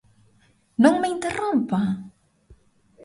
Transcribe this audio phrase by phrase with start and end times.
[0.83, 1.81] ¡Non me interrompa!